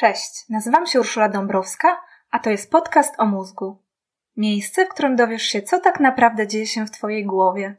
Cześć, 0.00 0.44
nazywam 0.48 0.86
się 0.86 1.00
Urszula 1.00 1.28
Dąbrowska, 1.28 2.00
a 2.30 2.38
to 2.38 2.50
jest 2.50 2.70
podcast 2.70 3.14
o 3.18 3.26
mózgu. 3.26 3.82
Miejsce, 4.36 4.86
w 4.86 4.88
którym 4.88 5.16
dowiesz 5.16 5.42
się, 5.42 5.62
co 5.62 5.80
tak 5.80 6.00
naprawdę 6.00 6.46
dzieje 6.46 6.66
się 6.66 6.86
w 6.86 6.90
Twojej 6.90 7.26
głowie 7.26 7.76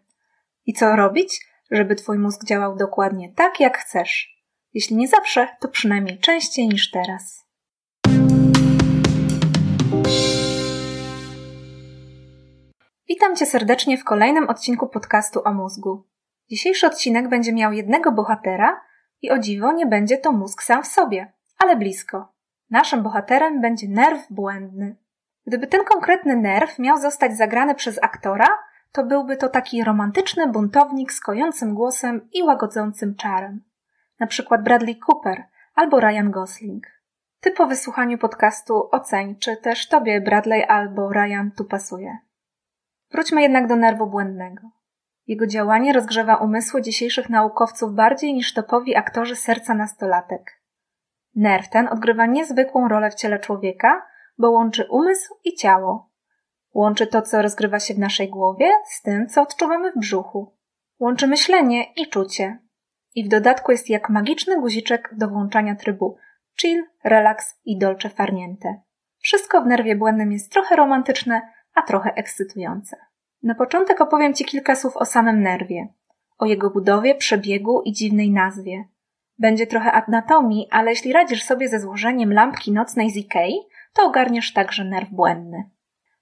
i 0.66 0.74
co 0.74 0.96
robić, 0.96 1.46
żeby 1.71 1.96
Twój 1.96 2.18
mózg 2.18 2.46
działał 2.46 2.76
dokładnie 2.76 3.34
tak, 3.34 3.60
jak 3.60 3.78
chcesz. 3.78 4.44
Jeśli 4.74 4.96
nie 4.96 5.08
zawsze, 5.08 5.47
to 5.60 5.68
przynajmniej 5.68 6.20
częściej 6.20 6.68
niż 6.68 6.92
teraz. 6.92 7.47
Witam 13.07 13.36
Cię 13.36 13.45
serdecznie 13.45 13.97
w 13.97 14.04
kolejnym 14.04 14.49
odcinku 14.49 14.88
podcastu 14.88 15.41
o 15.45 15.54
mózgu. 15.54 16.07
Dzisiejszy 16.49 16.88
odcinek 16.88 17.29
będzie 17.29 17.54
miał 17.54 17.73
jednego 17.73 18.11
bohatera 18.11 18.81
i 19.21 19.31
o 19.31 19.39
dziwo 19.39 19.71
nie 19.71 19.86
będzie 19.86 20.17
to 20.17 20.31
mózg 20.31 20.63
sam 20.63 20.83
w 20.83 20.88
sobie, 20.88 21.33
ale 21.60 21.76
blisko. 21.76 22.34
Naszym 22.70 23.04
bohaterem 23.04 23.61
będzie 23.61 23.88
nerw 23.89 24.28
błędny. 24.29 24.96
Gdyby 25.47 25.68
ten 25.68 25.83
konkretny 25.83 26.36
nerw 26.36 26.79
miał 26.79 26.97
zostać 26.97 27.38
zagrany 27.38 27.75
przez 27.75 28.04
aktora, 28.04 28.47
to 28.92 29.04
byłby 29.04 29.38
to 29.38 29.50
taki 29.50 29.83
romantyczny 29.83 30.47
buntownik 30.47 31.14
z 31.14 31.19
kojącym 31.19 31.74
głosem 31.74 32.30
i 32.33 32.44
łagodzącym 32.44 33.16
czarem. 33.16 33.64
Na 34.19 34.28
przykład 34.28 34.64
Bradley 34.64 35.00
Cooper 35.08 35.44
albo 35.75 36.00
Ryan 36.00 36.31
Gosling. 36.31 36.88
Ty 37.39 37.52
po 37.52 37.67
wysłuchaniu 37.67 38.17
podcastu 38.17 38.89
oceń, 38.91 39.36
czy 39.36 39.58
też 39.58 39.88
tobie 39.88 40.22
Bradley 40.22 40.64
albo 40.64 41.14
Ryan 41.14 41.52
tu 41.58 41.66
pasuje. 41.66 42.17
Wróćmy 43.11 43.41
jednak 43.41 43.67
do 43.67 43.75
nerwu 43.75 44.08
błędnego. 44.08 44.61
Jego 45.28 45.47
działanie 45.47 45.94
rozgrzewa 45.94 46.36
umysły 46.36 46.81
dzisiejszych 46.81 47.30
naukowców 47.30 47.94
bardziej 47.94 48.33
niż 48.33 48.53
topowi 48.53 48.95
aktorzy 48.95 49.36
serca 49.36 49.73
nastolatek. 49.73 50.58
Nerw 51.36 51.69
ten 51.69 51.88
odgrywa 51.88 52.25
niezwykłą 52.25 52.88
rolę 52.88 53.11
w 53.11 53.16
ciele 53.16 53.39
człowieka, 53.39 54.06
bo 54.38 54.52
łączy 54.52 54.88
umysł 54.89 55.35
i 55.44 55.53
ciało. 55.53 56.09
Łączy 56.73 57.08
to, 57.08 57.22
co 57.22 57.41
rozgrywa 57.41 57.80
się 57.80 57.94
w 57.94 57.99
naszej 57.99 58.30
głowie, 58.30 58.69
z 58.85 59.02
tym, 59.02 59.27
co 59.27 59.41
odczuwamy 59.41 59.91
w 59.91 60.00
brzuchu. 60.00 60.55
Łączy 61.00 61.27
myślenie 61.27 61.94
i 61.95 62.07
czucie. 62.07 62.59
I 63.16 63.23
w 63.23 63.27
dodatku 63.27 63.72
jest 63.72 63.89
jak 63.89 64.09
magiczny 64.09 64.59
guziczek 64.61 65.09
do 65.17 65.27
włączania 65.27 65.75
trybu 65.75 66.17
chill, 66.59 66.83
relax 67.03 67.59
i 67.66 67.77
dolce 67.77 68.09
farniente. 68.09 68.81
Wszystko 69.19 69.61
w 69.61 69.67
nerwie 69.67 69.95
błędnym 69.95 70.31
jest 70.31 70.52
trochę 70.52 70.75
romantyczne, 70.75 71.41
a 71.73 71.81
trochę 71.81 72.13
ekscytujące. 72.13 72.97
Na 73.44 73.55
początek 73.55 74.02
opowiem 74.02 74.33
Ci 74.33 74.45
kilka 74.45 74.75
słów 74.75 74.97
o 74.97 75.05
samym 75.05 75.41
nerwie, 75.41 75.88
o 76.38 76.45
jego 76.45 76.69
budowie, 76.69 77.16
przebiegu 77.16 77.81
i 77.81 77.94
dziwnej 77.94 78.31
nazwie. 78.31 78.83
Będzie 79.39 79.67
trochę 79.67 79.91
anatomii, 79.91 80.67
ale 80.71 80.89
jeśli 80.89 81.13
radzisz 81.13 81.43
sobie 81.43 81.69
ze 81.69 81.79
złożeniem 81.79 82.33
lampki 82.33 82.71
nocnej 82.71 83.09
z 83.09 83.15
Ikei, 83.15 83.59
to 83.93 84.05
ogarniesz 84.05 84.53
także 84.53 84.83
nerw 84.83 85.09
błędny. 85.09 85.69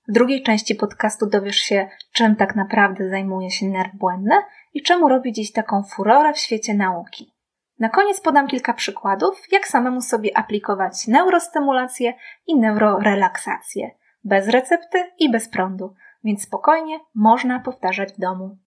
W 0.08 0.12
drugiej 0.12 0.44
części 0.44 0.76
podcastu 0.76 1.26
dowiesz 1.26 1.56
się, 1.56 1.90
czym 2.14 2.36
tak 2.36 2.56
naprawdę 2.56 3.10
zajmuje 3.10 3.52
się 3.52 3.66
nerw 3.66 3.96
błędny 3.96 4.36
i 4.74 4.82
czemu 4.82 5.10
robi 5.10 5.34
dziś 5.34 5.52
taką 5.52 5.84
furorę 5.84 6.34
w 6.34 6.38
świecie 6.38 6.74
nauki. 6.74 7.34
Na 7.80 7.90
koniec 7.90 8.22
podam 8.22 8.48
kilka 8.48 8.74
przykładów, 8.74 9.42
jak 9.52 9.68
samemu 9.68 10.02
sobie 10.02 10.38
aplikować 10.38 11.08
neurostymulację 11.08 12.14
i 12.48 12.60
neurorelaksację, 12.60 13.92
bez 14.24 14.48
recepty 14.48 15.12
i 15.20 15.32
bez 15.32 15.50
prądu, 15.50 15.94
więc 16.24 16.44
spokojnie 16.44 17.00
można 17.16 17.60
powtarzać 17.60 18.14
w 18.14 18.20
domu. 18.20 18.58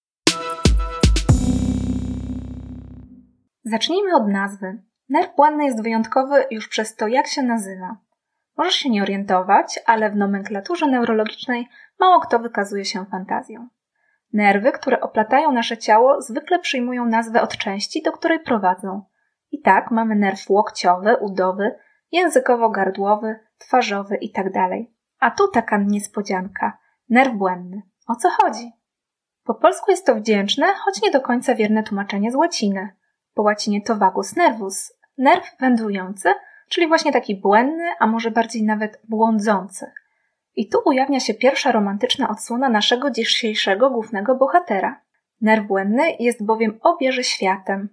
Zacznijmy 3.70 4.16
od 4.16 4.28
nazwy. 4.28 4.82
Nerw 5.08 5.36
błędny 5.36 5.64
jest 5.64 5.82
wyjątkowy 5.82 6.44
już 6.50 6.68
przez 6.68 6.96
to, 6.96 7.06
jak 7.06 7.26
się 7.26 7.42
nazywa. 7.42 7.96
Możesz 8.56 8.74
się 8.74 8.90
nie 8.90 9.02
orientować, 9.02 9.80
ale 9.86 10.10
w 10.10 10.16
nomenklaturze 10.16 10.86
neurologicznej 10.86 11.68
mało 12.00 12.20
kto 12.20 12.38
wykazuje 12.38 12.84
się 12.84 13.06
fantazją. 13.06 13.68
Nerwy, 14.32 14.72
które 14.72 15.00
oplatają 15.00 15.52
nasze 15.52 15.78
ciało, 15.78 16.22
zwykle 16.22 16.58
przyjmują 16.58 17.06
nazwę 17.06 17.42
od 17.42 17.56
części, 17.56 18.02
do 18.02 18.12
której 18.12 18.40
prowadzą. 18.40 19.02
I 19.50 19.62
tak 19.62 19.90
mamy 19.90 20.16
nerw 20.16 20.50
łokciowy, 20.50 21.16
udowy, 21.16 21.74
językowo-gardłowy, 22.12 23.39
twarzowy 23.58 24.16
itd. 24.16 24.50
Tak 24.52 24.70
A 25.18 25.30
tu 25.30 25.48
taka 25.48 25.78
niespodzianka. 25.78 26.78
Nerw 27.08 27.33
błędny. 27.33 27.83
O 28.08 28.14
co 28.14 28.30
chodzi? 28.30 28.72
Po 29.45 29.55
polsku 29.55 29.90
jest 29.90 30.06
to 30.06 30.14
wdzięczne, 30.14 30.66
choć 30.84 31.02
nie 31.02 31.11
do 31.11 31.20
końca 31.20 31.55
wierne 31.55 31.83
tłumaczenie 31.83 32.30
z 32.30 32.34
łaciny. 32.34 32.99
Po 33.35 33.42
łacinie 33.42 33.83
to 33.83 33.96
vagus 33.96 34.36
nervus, 34.36 34.92
nerw 35.18 35.57
wędrujący, 35.61 36.33
czyli 36.68 36.89
właśnie 36.89 37.13
taki 37.13 37.36
błędny, 37.41 37.85
a 37.98 38.07
może 38.07 38.30
bardziej 38.30 38.63
nawet 38.63 39.01
błądzący. 39.08 39.92
I 40.57 40.68
tu 40.68 40.79
ujawnia 40.85 41.20
się 41.20 41.35
pierwsza 41.35 41.73
romantyczna 41.73 42.29
odsłona 42.29 42.69
naszego 42.69 43.11
dzisiejszego 43.11 43.90
głównego 43.90 44.35
bohatera. 44.35 45.01
Nerw 45.40 45.67
błędny 45.67 46.17
jest 46.19 46.45
bowiem 46.45 46.79
obieży 46.83 47.24
światem. 47.24 47.89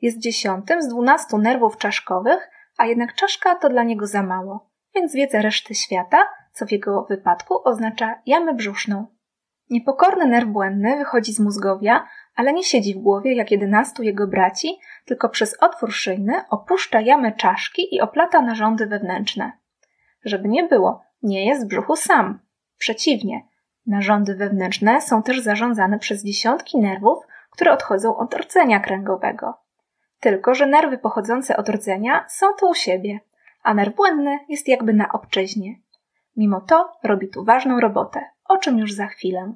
Jest 0.00 0.18
dziesiątym 0.18 0.82
z 0.82 0.88
dwunastu 0.88 1.38
nerwów 1.38 1.76
czaszkowych, 1.76 2.50
a 2.78 2.86
jednak 2.86 3.14
czaszka 3.14 3.54
to 3.54 3.68
dla 3.68 3.82
niego 3.82 4.06
za 4.06 4.22
mało, 4.22 4.70
więc 4.94 5.14
wiedza 5.14 5.42
reszty 5.42 5.74
świata, 5.74 6.28
co 6.52 6.66
w 6.66 6.72
jego 6.72 7.04
wypadku 7.04 7.68
oznacza 7.68 8.22
jamę 8.26 8.54
brzuszną. 8.54 9.06
Niepokorny 9.70 10.26
nerw 10.26 10.48
błędny 10.48 10.96
wychodzi 10.96 11.32
z 11.32 11.40
mózgowia, 11.40 12.06
ale 12.34 12.52
nie 12.52 12.64
siedzi 12.64 12.94
w 12.94 12.98
głowie 12.98 13.34
jak 13.34 13.50
jedenastu 13.50 14.02
jego 14.02 14.26
braci, 14.26 14.78
tylko 15.04 15.28
przez 15.28 15.62
otwór 15.62 15.92
szyjny 15.92 16.34
opuszcza 16.50 17.00
jamę 17.00 17.32
czaszki 17.32 17.94
i 17.94 18.00
oplata 18.00 18.40
narządy 18.42 18.86
wewnętrzne. 18.86 19.52
Żeby 20.24 20.48
nie 20.48 20.64
było, 20.64 21.02
nie 21.22 21.46
jest 21.46 21.64
w 21.64 21.68
brzuchu 21.68 21.96
sam. 21.96 22.38
Przeciwnie, 22.78 23.42
narządy 23.86 24.34
wewnętrzne 24.34 25.00
są 25.00 25.22
też 25.22 25.40
zarządzane 25.40 25.98
przez 25.98 26.24
dziesiątki 26.24 26.78
nerwów, 26.78 27.18
które 27.50 27.72
odchodzą 27.72 28.16
od 28.16 28.34
rdzenia 28.34 28.80
kręgowego. 28.80 29.54
Tylko, 30.20 30.54
że 30.54 30.66
nerwy 30.66 30.98
pochodzące 30.98 31.56
od 31.56 31.68
rdzenia 31.68 32.24
są 32.28 32.46
tu 32.58 32.68
u 32.68 32.74
siebie, 32.74 33.20
a 33.62 33.74
nerw 33.74 33.94
błędny 33.94 34.38
jest 34.48 34.68
jakby 34.68 34.92
na 34.92 35.12
obczyźnie. 35.12 35.74
Mimo 36.36 36.60
to 36.60 36.92
robi 37.02 37.28
tu 37.28 37.44
ważną 37.44 37.80
robotę, 37.80 38.20
o 38.48 38.58
czym 38.58 38.78
już 38.78 38.92
za 38.92 39.06
chwilę. 39.06 39.54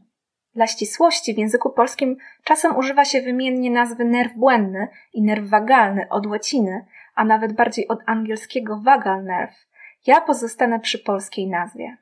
Dla 0.55 0.67
ścisłości 0.67 1.35
w 1.35 1.39
języku 1.39 1.71
polskim 1.71 2.17
czasem 2.45 2.77
używa 2.77 3.05
się 3.05 3.23
wymiennie 3.23 3.71
nazwy 3.71 4.05
nerw 4.05 4.35
błędny 4.35 4.89
i 5.13 5.23
nerw 5.23 5.49
wagalny 5.49 6.09
od 6.09 6.27
łaciny, 6.27 6.87
a 7.15 7.25
nawet 7.25 7.53
bardziej 7.53 7.89
od 7.89 7.99
angielskiego 8.07 8.81
vagal 8.85 9.25
nerve. 9.25 9.67
Ja 10.07 10.21
pozostanę 10.21 10.81
przy 10.81 10.99
polskiej 10.99 11.49
nazwie. 11.49 11.97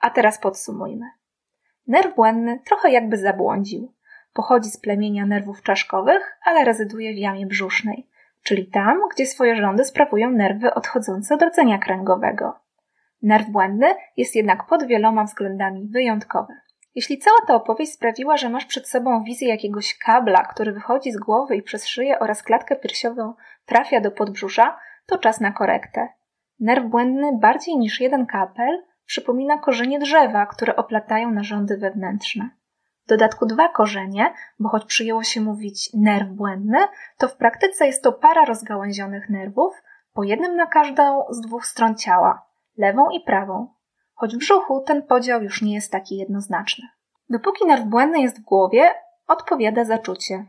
A 0.00 0.10
teraz 0.10 0.38
podsumujmy. 0.38 1.06
Nerw 1.86 2.14
błędny 2.14 2.60
trochę 2.66 2.90
jakby 2.90 3.16
zabłądził. 3.16 3.94
Pochodzi 4.32 4.70
z 4.70 4.80
plemienia 4.80 5.26
nerwów 5.26 5.62
czaszkowych, 5.62 6.38
ale 6.44 6.64
rezyduje 6.64 7.14
w 7.14 7.18
jamie 7.18 7.46
brzusznej, 7.46 8.08
czyli 8.42 8.66
tam, 8.66 9.00
gdzie 9.14 9.26
swoje 9.26 9.56
rządy 9.56 9.84
sprawują 9.84 10.30
nerwy 10.30 10.74
odchodzące 10.74 11.34
od 11.34 11.42
rdzenia 11.42 11.78
kręgowego. 11.78 12.63
Nerw 13.24 13.50
błędny 13.50 13.94
jest 14.16 14.36
jednak 14.36 14.66
pod 14.66 14.86
wieloma 14.86 15.24
względami 15.24 15.88
wyjątkowy. 15.88 16.52
Jeśli 16.94 17.18
cała 17.18 17.38
ta 17.46 17.54
opowieść 17.54 17.92
sprawiła, 17.92 18.36
że 18.36 18.48
masz 18.50 18.64
przed 18.64 18.88
sobą 18.88 19.22
wizję 19.22 19.48
jakiegoś 19.48 19.98
kabla, 19.98 20.42
który 20.42 20.72
wychodzi 20.72 21.12
z 21.12 21.16
głowy 21.16 21.56
i 21.56 21.62
przez 21.62 21.86
szyję 21.86 22.18
oraz 22.18 22.42
klatkę 22.42 22.76
piersiową 22.76 23.34
trafia 23.66 24.00
do 24.00 24.10
podbrzusza, 24.10 24.78
to 25.06 25.18
czas 25.18 25.40
na 25.40 25.52
korektę. 25.52 26.08
Nerw 26.60 26.86
błędny 26.86 27.38
bardziej 27.40 27.76
niż 27.76 28.00
jeden 28.00 28.26
kapel 28.26 28.82
przypomina 29.06 29.58
korzenie 29.58 29.98
drzewa, 29.98 30.46
które 30.46 30.76
oplatają 30.76 31.30
narządy 31.30 31.76
wewnętrzne. 31.76 32.50
W 33.04 33.08
dodatku 33.08 33.46
dwa 33.46 33.68
korzenie, 33.68 34.32
bo 34.58 34.68
choć 34.68 34.84
przyjęło 34.84 35.22
się 35.22 35.40
mówić 35.40 35.90
nerw 35.94 36.28
błędny, 36.28 36.78
to 37.18 37.28
w 37.28 37.36
praktyce 37.36 37.86
jest 37.86 38.02
to 38.02 38.12
para 38.12 38.44
rozgałęzionych 38.44 39.30
nerwów, 39.30 39.82
po 40.14 40.22
jednym 40.22 40.56
na 40.56 40.66
każdą 40.66 41.24
z 41.30 41.40
dwóch 41.40 41.66
stron 41.66 41.94
ciała, 41.94 42.53
lewą 42.78 43.10
i 43.10 43.20
prawą, 43.20 43.68
choć 44.14 44.34
w 44.34 44.38
brzuchu 44.38 44.80
ten 44.86 45.02
podział 45.02 45.42
już 45.42 45.62
nie 45.62 45.74
jest 45.74 45.92
taki 45.92 46.16
jednoznaczny. 46.16 46.88
Dopóki 47.30 47.66
nerw 47.66 47.84
błędny 47.84 48.20
jest 48.20 48.40
w 48.40 48.44
głowie, 48.44 48.90
odpowiada 49.26 49.84
za 49.84 49.98
czucie. 49.98 50.46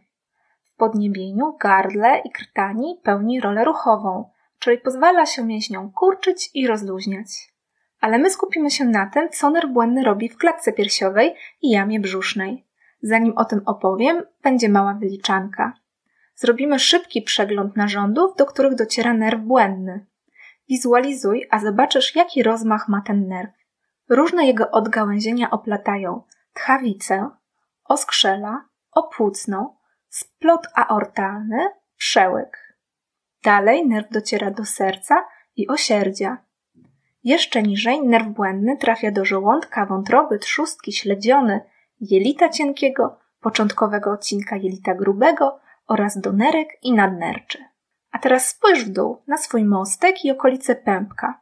W 0.64 0.76
podniebieniu, 0.76 1.58
gardle 1.60 2.22
i 2.26 2.32
krtani 2.32 3.00
pełni 3.04 3.42
rolę 3.42 3.66
ruchową, 3.66 4.30
czyli 4.60 4.78
pozwala 4.78 5.26
się 5.26 5.44
mięśniom 5.44 5.92
kurczyć 5.92 6.50
i 6.54 6.68
rozluźniać. 6.68 7.28
Ale 8.02 8.18
my 8.18 8.30
skupimy 8.30 8.72
się 8.72 8.86
na 8.86 9.06
tym, 9.06 9.30
co 9.30 9.50
nerw 9.50 9.70
błędny 9.70 10.04
robi 10.04 10.30
w 10.30 10.38
klatce 10.38 10.74
piersiowej 10.74 11.36
i 11.62 11.70
jamie 11.70 12.00
brzusznej. 12.00 12.66
Zanim 13.02 13.38
o 13.38 13.46
tym 13.46 13.62
opowiem, 13.66 14.24
będzie 14.44 14.70
mała 14.70 14.94
wyliczanka. 14.94 15.74
Zrobimy 16.36 16.80
szybki 16.80 17.22
przegląd 17.22 17.76
narządów, 17.76 18.36
do 18.36 18.46
których 18.46 18.76
dociera 18.76 19.14
nerw 19.14 19.42
błędny. 19.42 20.06
Wizualizuj, 20.70 21.48
a 21.52 21.60
zobaczysz, 21.60 22.16
jaki 22.16 22.44
rozmach 22.44 22.88
ma 22.88 23.02
ten 23.02 23.28
nerw. 23.28 23.52
Różne 24.10 24.46
jego 24.46 24.72
odgałęzienia 24.72 25.50
oplatają 25.50 26.24
tchawicę, 26.54 27.30
oskrzela, 27.86 28.66
opłucną, 28.92 29.76
splot 30.10 30.68
aortalny, 30.76 31.70
przełyk. 31.98 32.78
Dalej 33.44 33.88
nerw 33.88 34.10
dociera 34.10 34.52
do 34.52 34.66
serca 34.66 35.28
i 35.56 35.68
osierdzia. 35.68 36.38
Jeszcze 37.24 37.64
niżej 37.64 38.02
nerw 38.02 38.28
błędny 38.28 38.78
trafia 38.78 39.12
do 39.12 39.26
żołądka, 39.26 39.86
wątroby, 39.86 40.40
trzustki, 40.40 40.94
śledziony, 40.94 41.62
jelita 42.02 42.50
cienkiego, 42.50 43.20
początkowego 43.40 44.12
odcinka 44.12 44.56
jelita 44.56 44.94
grubego 44.94 45.60
oraz 45.88 46.20
do 46.20 46.32
nerek 46.34 46.70
i 46.82 46.94
nadnerczy. 46.94 47.75
A 48.16 48.20
teraz 48.20 48.50
spójrz 48.50 48.84
w 48.84 48.90
dół, 48.90 49.24
na 49.28 49.38
swój 49.38 49.66
mostek 49.66 50.26
i 50.26 50.32
okolice 50.32 50.76
pępka. 50.76 51.42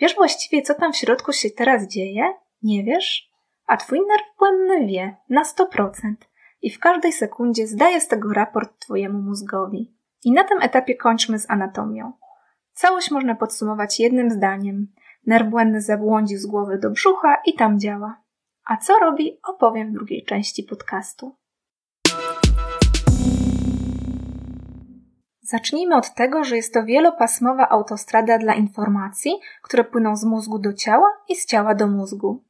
Wiesz 0.00 0.14
właściwie, 0.14 0.62
co 0.62 0.74
tam 0.74 0.92
w 0.92 0.96
środku 0.96 1.32
się 1.32 1.50
teraz 1.50 1.86
dzieje? 1.86 2.34
Nie 2.62 2.84
wiesz? 2.84 3.30
A 3.66 3.76
twój 3.76 3.98
nerw 3.98 4.24
błędny 4.38 4.86
wie, 4.86 5.16
na 5.28 5.42
100%. 5.42 6.14
I 6.62 6.70
w 6.70 6.78
każdej 6.78 7.12
sekundzie 7.12 7.66
zdaje 7.66 8.00
z 8.00 8.08
tego 8.08 8.32
raport 8.32 8.78
twojemu 8.78 9.22
mózgowi. 9.22 9.96
I 10.24 10.32
na 10.32 10.44
tym 10.44 10.62
etapie 10.62 10.94
kończmy 10.94 11.38
z 11.38 11.50
anatomią. 11.50 12.12
Całość 12.72 13.10
można 13.10 13.34
podsumować 13.34 14.00
jednym 14.00 14.30
zdaniem. 14.30 14.92
Nerw 15.26 15.48
błędny 15.48 15.80
zabłądził 15.80 16.38
z 16.38 16.46
głowy 16.46 16.78
do 16.78 16.90
brzucha 16.90 17.36
i 17.46 17.54
tam 17.54 17.80
działa. 17.80 18.22
A 18.64 18.76
co 18.76 18.98
robi, 18.98 19.40
opowiem 19.48 19.90
w 19.90 19.92
drugiej 19.92 20.24
części 20.24 20.62
podcastu. 20.62 21.36
Zacznijmy 25.54 25.96
od 25.96 26.14
tego, 26.14 26.44
że 26.44 26.56
jest 26.56 26.74
to 26.74 26.84
wielopasmowa 26.84 27.68
autostrada 27.68 28.38
dla 28.38 28.54
informacji, 28.54 29.32
które 29.62 29.84
płyną 29.84 30.16
z 30.16 30.24
mózgu 30.24 30.58
do 30.58 30.72
ciała 30.72 31.06
i 31.28 31.36
z 31.36 31.46
ciała 31.46 31.74
do 31.74 31.86
mózgu. 31.86 32.44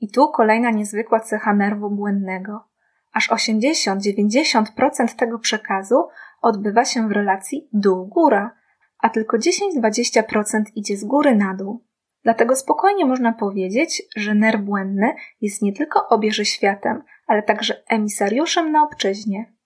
I 0.00 0.10
tu 0.10 0.28
kolejna 0.28 0.70
niezwykła 0.70 1.20
cecha 1.20 1.54
nerwu 1.54 1.90
błędnego. 1.90 2.64
Aż 3.12 3.30
80-90% 3.30 5.16
tego 5.16 5.38
przekazu 5.38 6.08
odbywa 6.42 6.84
się 6.84 7.08
w 7.08 7.12
relacji 7.12 7.68
dół-góra, 7.72 8.56
a 8.98 9.08
tylko 9.08 9.36
10-20% 9.36 10.62
idzie 10.74 10.96
z 10.96 11.04
góry 11.04 11.36
na 11.36 11.54
dół. 11.54 11.84
Dlatego 12.22 12.56
spokojnie 12.56 13.06
można 13.06 13.32
powiedzieć, 13.32 14.02
że 14.16 14.34
nerw 14.34 14.60
błędny 14.60 15.14
jest 15.40 15.62
nie 15.62 15.72
tylko 15.72 16.08
obieży 16.08 16.44
światem, 16.44 17.02
ale 17.26 17.42
także 17.42 17.82
emisariuszem 17.88 18.72
na 18.72 18.82
obczyźnie. 18.82 19.57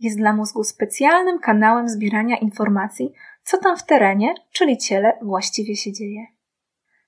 Jest 0.00 0.16
dla 0.18 0.32
mózgu 0.32 0.64
specjalnym 0.64 1.38
kanałem 1.38 1.88
zbierania 1.88 2.36
informacji, 2.36 3.12
co 3.42 3.58
tam 3.58 3.76
w 3.76 3.86
terenie, 3.86 4.34
czyli 4.52 4.78
ciele, 4.78 5.18
właściwie 5.22 5.76
się 5.76 5.92
dzieje. 5.92 6.26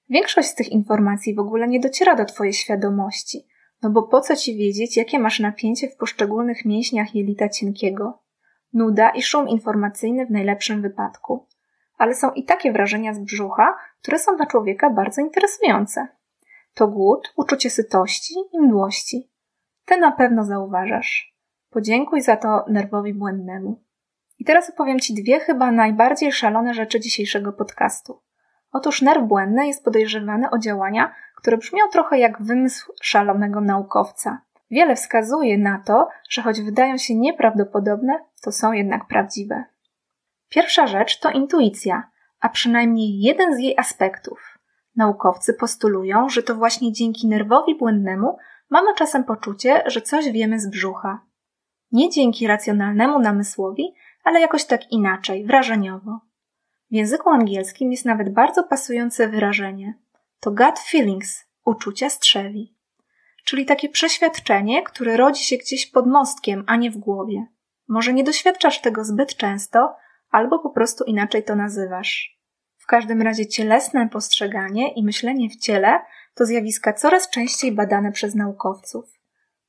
Większość 0.09 0.49
z 0.49 0.55
tych 0.55 0.69
informacji 0.69 1.35
w 1.35 1.39
ogóle 1.39 1.69
nie 1.69 1.81
dociera 1.81 2.15
do 2.15 2.25
Twojej 2.25 2.53
świadomości, 2.53 3.47
no 3.83 3.91
bo 3.91 4.03
po 4.03 4.21
co 4.21 4.37
Ci 4.37 4.57
wiedzieć, 4.57 4.97
jakie 4.97 5.19
masz 5.19 5.41
napięcie 5.41 5.89
w 5.89 5.97
poszczególnych 5.97 6.65
mięśniach 6.65 7.15
jelita 7.15 7.49
cienkiego? 7.49 8.23
Nuda 8.73 9.11
i 9.11 9.23
szum 9.23 9.49
informacyjny 9.49 10.27
w 10.27 10.31
najlepszym 10.31 10.83
wypadku. 10.83 11.47
Ale 11.99 12.15
są 12.15 12.31
i 12.31 12.45
takie 12.45 12.73
wrażenia 12.73 13.15
z 13.15 13.19
brzucha, 13.19 13.77
które 14.03 14.19
są 14.19 14.37
dla 14.37 14.47
człowieka 14.47 14.91
bardzo 14.91 15.21
interesujące. 15.21 16.09
To 16.75 16.89
głód, 16.89 17.33
uczucie 17.37 17.71
sytości 17.71 18.35
i 18.53 18.61
mdłości. 18.61 19.31
Te 19.85 19.99
na 19.99 20.13
pewno 20.13 20.45
zauważasz. 20.45 21.32
Podziękuj 21.73 22.23
za 22.23 22.37
to 22.37 22.65
nerwowi 22.69 23.15
błędnemu. 23.15 23.83
I 24.39 24.45
teraz 24.45 24.71
opowiem 24.71 25.01
Ci 25.01 25.15
dwie 25.15 25.41
chyba 25.41 25.73
najbardziej 25.73 26.33
szalone 26.33 26.75
rzeczy 26.75 27.01
dzisiejszego 27.01 27.53
podcastu. 27.53 28.23
Otóż 28.73 29.03
nerw 29.03 29.25
błędny 29.25 29.67
jest 29.67 29.85
podejrzewany 29.85 30.51
o 30.51 30.59
działania, 30.59 31.15
które 31.37 31.57
brzmią 31.57 31.79
trochę 31.93 32.19
jak 32.19 32.43
wymysł 32.43 32.93
szalonego 33.03 33.61
naukowca. 33.61 34.43
Wiele 34.71 34.97
wskazuje 34.97 35.59
na 35.59 35.83
to, 35.87 36.09
że 36.31 36.43
choć 36.43 36.61
wydają 36.61 36.99
się 36.99 37.15
nieprawdopodobne, 37.15 38.19
to 38.43 38.53
są 38.53 38.73
jednak 38.73 39.07
prawdziwe. 39.07 39.65
Pierwsza 40.49 40.87
rzecz 40.87 41.21
to 41.21 41.31
intuicja, 41.31 42.11
a 42.41 42.49
przynajmniej 42.49 43.21
jeden 43.21 43.57
z 43.57 43.59
jej 43.59 43.79
aspektów. 43.79 44.59
Naukowcy 44.97 45.55
postulują, 45.55 46.29
że 46.29 46.43
to 46.43 46.55
właśnie 46.55 46.93
dzięki 46.93 47.29
nerwowi 47.29 47.79
błędnemu 47.79 48.37
mamy 48.71 48.95
czasem 48.95 49.25
poczucie, 49.25 49.83
że 49.87 50.01
coś 50.01 50.31
wiemy 50.31 50.61
z 50.61 50.67
brzucha. 50.67 51.32
Nie 51.93 52.11
dzięki 52.11 52.47
racjonalnemu 52.47 53.19
namysłowi, 53.19 53.95
ale 54.25 54.41
jakoś 54.41 54.65
tak 54.65 54.93
inaczej, 54.93 55.47
wrażeniowo. 55.47 56.21
W 56.91 56.95
języku 56.95 57.31
angielskim 57.31 57.91
jest 57.91 58.05
nawet 58.05 58.33
bardzo 58.33 58.65
pasujące 58.65 59.29
wyrażenie. 59.29 59.99
To 60.41 60.51
gut 60.51 60.79
feelings, 60.79 61.45
uczucia 61.65 62.11
strzewi. 62.11 62.77
Czyli 63.45 63.67
takie 63.67 63.89
przeświadczenie, 63.89 64.83
które 64.83 65.17
rodzi 65.17 65.45
się 65.45 65.57
gdzieś 65.57 65.87
pod 65.87 66.07
mostkiem, 66.07 66.65
a 66.67 66.77
nie 66.77 66.91
w 66.91 66.99
głowie. 66.99 67.47
Może 67.89 68.13
nie 68.13 68.25
doświadczasz 68.25 68.81
tego 68.81 69.05
zbyt 69.05 69.37
często, 69.37 69.97
albo 70.31 70.59
po 70.59 70.71
prostu 70.71 71.05
inaczej 71.05 71.45
to 71.45 71.57
nazywasz. 71.57 72.39
W 72.77 72.87
każdym 72.87 73.23
razie 73.23 73.47
cielesne 73.47 74.09
postrzeganie 74.09 74.95
i 74.95 75.05
myślenie 75.05 75.49
w 75.49 75.57
ciele 75.57 76.01
to 76.35 76.47
zjawiska 76.47 76.93
coraz 76.93 77.31
częściej 77.31 77.73
badane 77.73 78.13
przez 78.13 78.35
naukowców. 78.35 79.12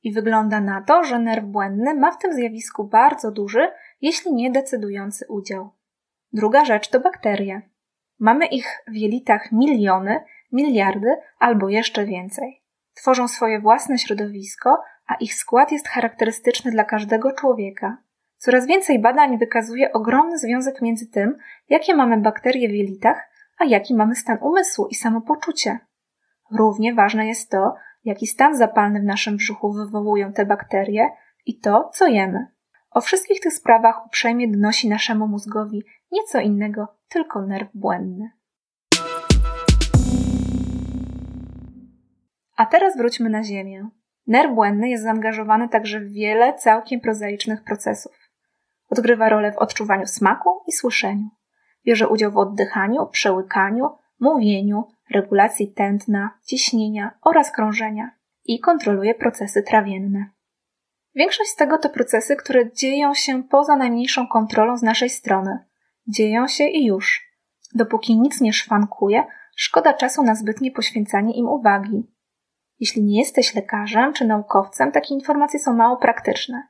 I 0.04 0.12
wygląda 0.12 0.60
na 0.60 0.82
to, 0.82 1.04
że 1.04 1.18
nerw 1.18 1.44
błędny 1.44 1.94
ma 1.94 2.12
w 2.12 2.18
tym 2.18 2.32
zjawisku 2.32 2.84
bardzo 2.84 3.30
duży, 3.30 3.68
jeśli 4.00 4.34
nie 4.34 4.50
decydujący 4.50 5.26
udział. 5.28 5.70
Druga 6.32 6.64
rzecz 6.64 6.88
to 6.88 7.00
bakterie. 7.00 7.62
Mamy 8.18 8.46
ich 8.46 8.82
w 8.88 8.94
jelitach 8.94 9.52
miliony, 9.52 10.20
miliardy 10.52 11.16
albo 11.38 11.68
jeszcze 11.68 12.04
więcej. 12.04 12.62
Tworzą 12.94 13.28
swoje 13.28 13.60
własne 13.60 13.98
środowisko, 13.98 14.82
a 15.06 15.14
ich 15.14 15.34
skład 15.34 15.72
jest 15.72 15.88
charakterystyczny 15.88 16.70
dla 16.70 16.84
każdego 16.84 17.32
człowieka. 17.32 17.96
Coraz 18.36 18.66
więcej 18.66 18.98
badań 18.98 19.38
wykazuje 19.38 19.92
ogromny 19.92 20.38
związek 20.38 20.82
między 20.82 21.10
tym, 21.10 21.36
jakie 21.68 21.94
mamy 21.94 22.16
bakterie 22.16 22.68
w 22.68 22.72
jelitach, 22.72 23.30
a 23.58 23.64
jaki 23.64 23.94
mamy 23.94 24.16
stan 24.16 24.38
umysłu 24.40 24.86
i 24.86 24.94
samopoczucie. 24.94 25.78
Równie 26.50 26.94
ważne 26.94 27.26
jest 27.26 27.50
to, 27.50 27.74
jaki 28.04 28.26
stan 28.26 28.56
zapalny 28.56 29.00
w 29.00 29.04
naszym 29.04 29.36
brzuchu 29.36 29.72
wywołują 29.72 30.32
te 30.32 30.46
bakterie 30.46 31.10
i 31.46 31.58
to, 31.58 31.90
co 31.94 32.06
jemy. 32.06 32.46
O 32.90 33.00
wszystkich 33.00 33.40
tych 33.40 33.52
sprawach 33.52 34.06
uprzejmie 34.06 34.48
donosi 34.48 34.88
naszemu 34.88 35.28
mózgowi 35.28 35.84
nieco 36.12 36.40
innego, 36.40 36.88
tylko 37.08 37.42
nerw 37.42 37.68
błędny. 37.74 38.30
A 42.56 42.66
teraz 42.66 42.96
wróćmy 42.96 43.30
na 43.30 43.42
Ziemię. 43.42 43.88
Nerw 44.26 44.54
błędny 44.54 44.88
jest 44.88 45.02
zaangażowany 45.02 45.68
także 45.68 46.00
w 46.00 46.12
wiele 46.12 46.54
całkiem 46.54 47.00
prozaicznych 47.00 47.64
procesów. 47.64 48.12
Odgrywa 48.90 49.28
rolę 49.28 49.52
w 49.52 49.58
odczuwaniu 49.58 50.06
smaku 50.06 50.50
i 50.68 50.72
słyszeniu. 50.72 51.28
Bierze 51.86 52.08
udział 52.08 52.32
w 52.32 52.38
oddychaniu, 52.38 53.06
przełykaniu, 53.06 53.88
mówieniu, 54.24 54.84
regulacji 55.10 55.72
tętna, 55.72 56.30
ciśnienia 56.46 57.18
oraz 57.22 57.52
krążenia 57.52 58.10
i 58.44 58.60
kontroluje 58.60 59.14
procesy 59.14 59.62
trawienne. 59.62 60.30
Większość 61.14 61.50
z 61.50 61.56
tego 61.56 61.78
to 61.78 61.88
procesy, 61.90 62.36
które 62.36 62.72
dzieją 62.72 63.14
się 63.14 63.42
poza 63.42 63.76
najmniejszą 63.76 64.26
kontrolą 64.26 64.76
z 64.76 64.82
naszej 64.82 65.10
strony. 65.10 65.58
Dzieją 66.08 66.48
się 66.48 66.64
i 66.64 66.86
już. 66.86 67.22
Dopóki 67.74 68.20
nic 68.20 68.40
nie 68.40 68.52
szwankuje, 68.52 69.24
szkoda 69.56 69.92
czasu 69.92 70.22
na 70.22 70.34
zbytnie 70.34 70.70
poświęcanie 70.70 71.34
im 71.34 71.48
uwagi. 71.48 72.10
Jeśli 72.80 73.02
nie 73.02 73.18
jesteś 73.18 73.54
lekarzem 73.54 74.12
czy 74.12 74.26
naukowcem, 74.26 74.92
takie 74.92 75.14
informacje 75.14 75.60
są 75.60 75.74
mało 75.74 75.96
praktyczne. 75.96 76.62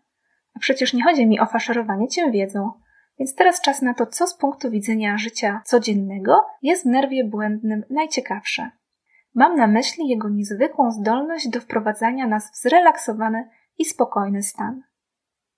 A 0.56 0.58
przecież 0.58 0.92
nie 0.92 1.04
chodzi 1.04 1.26
mi 1.26 1.40
o 1.40 1.46
faszerowanie 1.46 2.08
cię 2.08 2.30
wiedzą. 2.30 2.72
Więc 3.18 3.34
teraz 3.34 3.60
czas 3.60 3.82
na 3.82 3.94
to, 3.94 4.06
co 4.06 4.26
z 4.26 4.36
punktu 4.36 4.70
widzenia 4.70 5.18
życia 5.18 5.62
codziennego 5.64 6.46
jest 6.62 6.82
w 6.82 6.86
nerwie 6.86 7.24
błędnym 7.24 7.84
najciekawsze. 7.90 8.70
Mam 9.34 9.56
na 9.56 9.66
myśli 9.66 10.08
jego 10.08 10.28
niezwykłą 10.28 10.90
zdolność 10.90 11.48
do 11.48 11.60
wprowadzania 11.60 12.26
nas 12.26 12.50
w 12.50 12.56
zrelaksowany 12.56 13.48
i 13.78 13.84
spokojny 13.84 14.42
stan. 14.42 14.82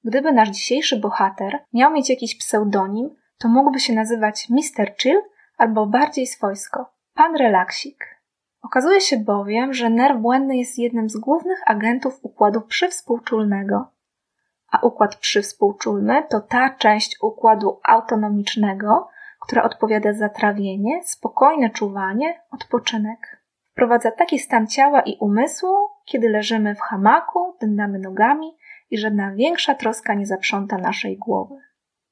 Gdyby 0.04 0.32
nasz 0.32 0.50
dzisiejszy 0.50 1.00
bohater 1.00 1.58
miał 1.72 1.92
mieć 1.92 2.10
jakiś 2.10 2.38
pseudonim, 2.38 3.10
to 3.38 3.48
mógłby 3.48 3.80
się 3.80 3.94
nazywać 3.94 4.48
Mr. 4.50 4.96
Chill 4.98 5.20
albo 5.58 5.86
bardziej 5.86 6.26
swojsko 6.26 6.92
Pan 7.14 7.36
Relaksik. 7.36 8.16
Okazuje 8.62 9.00
się 9.00 9.16
bowiem, 9.16 9.74
że 9.74 9.90
nerw 9.90 10.20
błędny 10.20 10.56
jest 10.56 10.78
jednym 10.78 11.10
z 11.10 11.16
głównych 11.16 11.58
agentów 11.66 12.18
układu 12.22 12.60
przywspółczulnego. 12.60 13.95
A 14.76 14.86
układ 14.86 15.16
przywspółczulny 15.16 16.22
to 16.30 16.40
ta 16.40 16.70
część 16.70 17.16
układu 17.22 17.80
autonomicznego, 17.84 19.08
która 19.40 19.62
odpowiada 19.62 20.12
za 20.12 20.28
trawienie, 20.28 21.00
spokojne 21.04 21.70
czuwanie, 21.70 22.40
odpoczynek. 22.50 23.42
Wprowadza 23.72 24.10
taki 24.10 24.38
stan 24.38 24.66
ciała 24.66 25.00
i 25.00 25.16
umysłu, 25.20 25.76
kiedy 26.04 26.28
leżymy 26.28 26.74
w 26.74 26.80
hamaku, 26.80 27.56
dędamy 27.60 27.98
nogami 27.98 28.56
i 28.90 28.98
żadna 28.98 29.34
większa 29.34 29.74
troska 29.74 30.14
nie 30.14 30.26
zaprząta 30.26 30.78
naszej 30.78 31.18
głowy. 31.18 31.54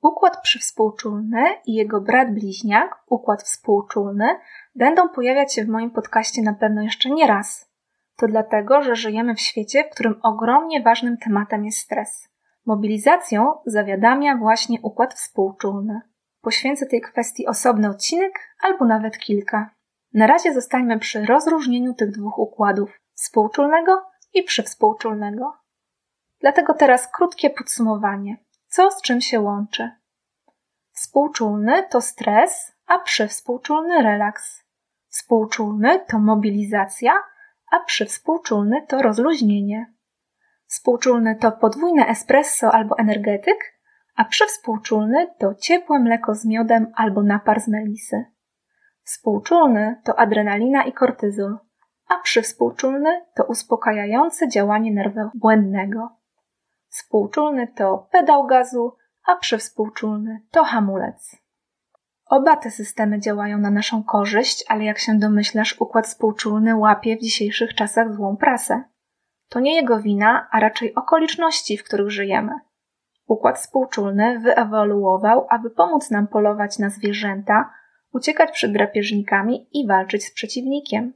Układ 0.02 0.40
przywspółczulny 0.40 1.44
i 1.66 1.75
jego 1.75 2.00
brat 2.00 2.35
bliźniak, 2.35 3.02
układ 3.06 3.42
współczulny, 3.42 4.28
będą 4.75 5.09
pojawiać 5.09 5.54
się 5.54 5.64
w 5.64 5.68
moim 5.68 5.90
podcaście 5.90 6.42
na 6.42 6.54
pewno 6.54 6.83
jeszcze 6.83 7.11
nie 7.11 7.26
raz. 7.26 7.71
To 8.16 8.26
dlatego, 8.26 8.83
że 8.83 8.97
żyjemy 8.97 9.35
w 9.35 9.40
świecie, 9.40 9.85
w 9.85 9.94
którym 9.94 10.21
ogromnie 10.23 10.83
ważnym 10.83 11.16
tematem 11.16 11.64
jest 11.64 11.78
stres. 11.78 12.34
Mobilizacją 12.66 13.54
zawiadamia 13.66 14.37
właśnie 14.37 14.78
układ 14.83 15.14
współczulny. 15.14 16.00
Poświęcę 16.40 16.87
tej 16.87 17.00
kwestii 17.00 17.47
osobny 17.47 17.90
odcinek 17.90 18.33
albo 18.61 18.85
nawet 18.85 19.18
kilka. 19.18 19.71
Na 20.12 20.26
razie 20.26 20.54
zostańmy 20.54 20.99
przy 20.99 21.26
rozróżnieniu 21.26 21.94
tych 21.94 22.11
dwóch 22.11 22.38
układów 22.38 23.00
współczulnego 23.14 24.06
i 24.35 24.42
przywspółczulnego. 24.42 25.52
Dlatego 26.40 26.75
teraz 26.75 27.09
krótkie 27.12 27.50
podsumowanie. 27.50 28.37
Co 28.66 28.90
z 28.90 29.02
czym 29.02 29.21
się 29.21 29.40
łączy? 29.40 29.90
Współczulny 30.92 31.83
to 31.90 32.00
stres, 32.00 32.73
a 32.87 32.99
przywspółczulny 32.99 34.02
relaks. 34.02 34.64
Współczulny 35.09 36.00
to 36.09 36.18
mobilizacja, 36.18 37.12
a 37.73 37.80
przywspółczulny 37.80 38.87
to 38.87 39.02
rozluźnienie. 39.02 39.94
Współczulny 40.75 41.37
to 41.37 41.52
podwójne 41.52 42.07
espresso 42.07 42.75
albo 42.75 42.99
energetyk, 42.99 43.59
a 44.16 44.25
przywspółczulny 44.25 45.26
to 45.38 45.54
ciepłe 45.54 45.99
mleko 45.99 46.35
z 46.35 46.45
miodem 46.45 46.93
albo 46.95 47.23
napar 47.23 47.61
z 47.61 47.69
melisy. 47.69 48.25
Współczulny 49.02 50.00
to 50.04 50.19
adrenalina 50.19 50.85
i 50.85 50.93
kortyzol, 50.93 51.59
a 52.09 52.19
przywspółczulny 52.19 53.25
to 53.35 53.45
uspokajające 53.45 54.49
działanie 54.49 54.93
nerwu 54.93 55.21
błędnego. 55.35 56.09
Współczulny 56.88 57.69
to 57.69 58.09
pedał 58.12 58.47
gazu, 58.47 58.97
a 59.26 59.37
przywspółczulny 59.37 60.40
to 60.50 60.64
hamulec. 60.64 61.37
Oba 62.26 62.57
te 62.57 62.71
systemy 62.71 63.21
działają 63.21 63.59
na 63.59 63.71
naszą 63.71 64.02
korzyść, 64.02 64.64
ale 64.69 64.85
jak 64.85 64.99
się 64.99 65.19
domyślasz, 65.19 65.81
układ 65.81 66.07
współczulny 66.07 66.76
łapie 66.76 67.16
w 67.16 67.21
dzisiejszych 67.21 67.75
czasach 67.75 68.14
złą 68.14 68.37
prasę. 68.37 68.94
To 69.49 69.61
nie 69.61 69.75
jego 69.75 70.01
wina, 70.01 70.49
a 70.51 70.61
raczej 70.61 70.95
okoliczności, 70.95 71.79
w 71.79 71.85
których 71.85 72.11
żyjemy. 72.11 72.53
Układ 73.27 73.59
współczulny 73.59 74.41
wyewoluował, 74.41 75.47
aby 75.51 75.71
pomóc 75.71 76.11
nam 76.11 76.27
polować 76.27 76.79
na 76.79 76.91
zwierzęta, 76.91 77.71
uciekać 78.13 78.51
przed 78.51 78.73
drapieżnikami 78.73 79.69
i 79.73 79.87
walczyć 79.87 80.25
z 80.25 80.35
przeciwnikiem. 80.35 81.13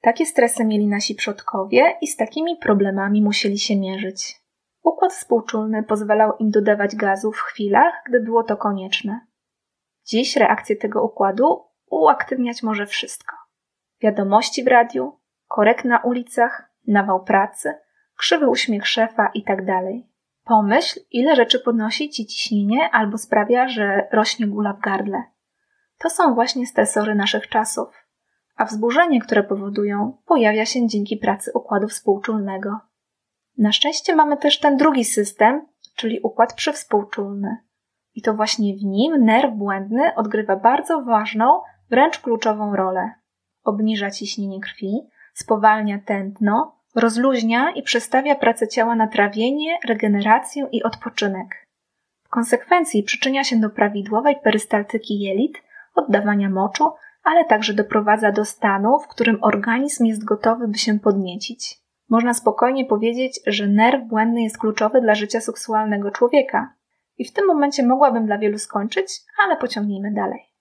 Takie 0.00 0.26
stresy 0.26 0.64
mieli 0.64 0.86
nasi 0.86 1.14
przodkowie 1.14 1.96
i 2.00 2.06
z 2.06 2.16
takimi 2.16 2.56
problemami 2.56 3.22
musieli 3.22 3.58
się 3.58 3.76
mierzyć. 3.76 4.42
Układ 4.82 5.12
współczulny 5.12 5.82
pozwalał 5.82 6.36
im 6.38 6.50
dodawać 6.50 6.96
gazu 6.96 7.32
w 7.32 7.40
chwilach, 7.40 8.02
gdy 8.06 8.20
było 8.20 8.42
to 8.42 8.56
konieczne. 8.56 9.20
Dziś 10.04 10.36
reakcję 10.36 10.76
tego 10.76 11.04
układu 11.04 11.64
uaktywniać 11.90 12.62
może 12.62 12.86
wszystko. 12.86 13.36
Wiadomości 14.00 14.64
w 14.64 14.66
radiu, 14.66 15.18
korek 15.48 15.84
na 15.84 15.98
ulicach, 15.98 16.71
nawał 16.86 17.24
pracy, 17.24 17.74
krzywy 18.16 18.48
uśmiech 18.48 18.86
szefa 18.86 19.30
itd. 19.34 19.66
Tak 19.66 20.12
Pomyśl, 20.44 21.00
ile 21.10 21.36
rzeczy 21.36 21.60
podnosi 21.60 22.10
ci 22.10 22.26
ciśnienie 22.26 22.90
albo 22.92 23.18
sprawia, 23.18 23.68
że 23.68 24.08
rośnie 24.12 24.46
gula 24.46 24.72
w 24.72 24.80
gardle. 24.80 25.22
To 25.98 26.10
są 26.10 26.34
właśnie 26.34 26.66
stresory 26.66 27.14
naszych 27.14 27.48
czasów, 27.48 27.88
a 28.56 28.64
wzburzenie, 28.64 29.20
które 29.20 29.42
powodują, 29.42 30.18
pojawia 30.26 30.66
się 30.66 30.86
dzięki 30.86 31.16
pracy 31.16 31.50
układu 31.54 31.88
współczulnego. 31.88 32.78
Na 33.58 33.72
szczęście 33.72 34.16
mamy 34.16 34.36
też 34.36 34.60
ten 34.60 34.76
drugi 34.76 35.04
system, 35.04 35.66
czyli 35.96 36.20
układ 36.20 36.54
przywspółczulny. 36.54 37.56
I 38.14 38.22
to 38.22 38.34
właśnie 38.34 38.76
w 38.76 38.84
nim 38.84 39.24
nerw 39.24 39.54
błędny 39.54 40.14
odgrywa 40.14 40.56
bardzo 40.56 41.02
ważną, 41.02 41.60
wręcz 41.90 42.18
kluczową 42.18 42.76
rolę. 42.76 43.10
Obniża 43.64 44.10
ciśnienie 44.10 44.60
krwi, 44.60 44.92
spowalnia 45.32 45.98
tętno, 46.06 46.76
rozluźnia 46.94 47.70
i 47.70 47.82
przestawia 47.82 48.34
pracę 48.34 48.68
ciała 48.68 48.94
na 48.94 49.06
trawienie, 49.06 49.78
regenerację 49.84 50.68
i 50.72 50.82
odpoczynek. 50.82 51.66
W 52.24 52.28
konsekwencji 52.28 53.02
przyczynia 53.02 53.44
się 53.44 53.56
do 53.56 53.70
prawidłowej 53.70 54.36
perystaltyki 54.42 55.20
jelit, 55.20 55.62
oddawania 55.94 56.50
moczu, 56.50 56.90
ale 57.24 57.44
także 57.44 57.74
doprowadza 57.74 58.32
do 58.32 58.44
stanu, 58.44 58.98
w 58.98 59.08
którym 59.08 59.38
organizm 59.42 60.04
jest 60.04 60.24
gotowy, 60.24 60.68
by 60.68 60.78
się 60.78 60.98
podniecić. 60.98 61.78
Można 62.08 62.34
spokojnie 62.34 62.84
powiedzieć, 62.84 63.40
że 63.46 63.66
nerw 63.66 64.04
błędny 64.04 64.42
jest 64.42 64.58
kluczowy 64.58 65.00
dla 65.00 65.14
życia 65.14 65.40
seksualnego 65.40 66.10
człowieka. 66.10 66.74
I 67.18 67.24
w 67.24 67.32
tym 67.32 67.46
momencie 67.46 67.86
mogłabym 67.86 68.26
dla 68.26 68.38
wielu 68.38 68.58
skończyć, 68.58 69.20
ale 69.44 69.56
pociągnijmy 69.56 70.12
dalej. 70.12 70.51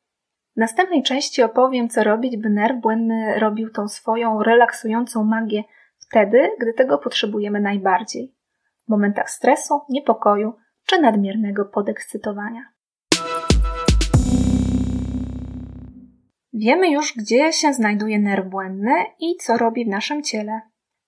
Następnej 0.62 1.04
części 1.04 1.44
opowiem, 1.44 1.90
co 1.90 2.04
robić, 2.04 2.38
by 2.38 2.50
nerw 2.50 2.82
błędny 2.82 3.40
robił 3.40 3.70
tą 3.70 3.88
swoją 3.88 4.44
relaksującą 4.44 5.24
magię 5.24 5.64
wtedy, 5.98 6.50
gdy 6.60 6.74
tego 6.74 6.98
potrzebujemy 6.98 7.60
najbardziej 7.60 8.36
w 8.88 8.90
momentach 8.90 9.30
stresu, 9.30 9.82
niepokoju 9.90 10.54
czy 10.86 11.02
nadmiernego 11.02 11.66
podekscytowania. 11.66 12.62
Wiemy 16.54 16.90
już, 16.90 17.14
gdzie 17.18 17.54
się 17.54 17.74
znajduje 17.74 18.20
nerw 18.20 18.48
błędny 18.48 18.94
i 19.20 19.36
co 19.36 19.58
robi 19.58 19.86
w 19.86 19.90
naszym 19.90 20.24
ciele. 20.24 20.62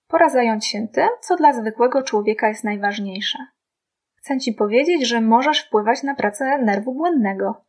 Pora 0.08 0.28
zająć 0.28 0.66
się 0.66 0.88
tym, 0.88 1.08
co 1.20 1.36
dla 1.36 1.52
zwykłego 1.52 2.02
człowieka 2.02 2.48
jest 2.48 2.64
najważniejsze. 2.64 3.38
Chcę 4.16 4.38
Ci 4.38 4.52
powiedzieć, 4.52 5.08
że 5.08 5.20
możesz 5.20 5.60
wpływać 5.60 6.02
na 6.02 6.14
pracę 6.14 6.58
nerwu 6.58 6.94
błędnego. 6.94 7.64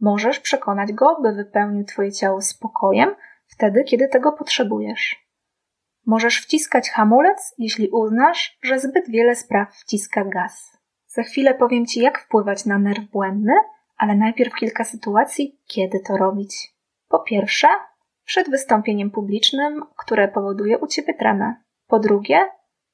Możesz 0.00 0.40
przekonać 0.40 0.92
go, 0.92 1.18
by 1.22 1.32
wypełnił 1.32 1.84
Twoje 1.84 2.12
ciało 2.12 2.42
spokojem 2.42 3.14
wtedy, 3.46 3.84
kiedy 3.84 4.08
tego 4.08 4.32
potrzebujesz. 4.32 5.28
Możesz 6.06 6.42
wciskać 6.42 6.90
hamulec, 6.90 7.54
jeśli 7.58 7.88
uznasz, 7.88 8.58
że 8.62 8.78
zbyt 8.78 9.10
wiele 9.10 9.34
spraw 9.34 9.74
wciska 9.76 10.24
gaz. 10.24 10.78
Za 11.06 11.22
chwilę 11.22 11.54
powiem 11.54 11.86
Ci, 11.86 12.00
jak 12.00 12.18
wpływać 12.18 12.64
na 12.64 12.78
nerw 12.78 13.10
błędny, 13.10 13.52
ale 13.96 14.14
najpierw 14.14 14.54
kilka 14.54 14.84
sytuacji, 14.84 15.60
kiedy 15.66 16.00
to 16.00 16.16
robić. 16.16 16.74
Po 17.08 17.18
pierwsze, 17.18 17.68
przed 18.24 18.50
wystąpieniem 18.50 19.10
publicznym, 19.10 19.84
które 19.96 20.28
powoduje 20.28 20.78
u 20.78 20.86
Ciebie 20.86 21.14
tremę. 21.14 21.54
Po 21.86 21.98
drugie, 21.98 22.38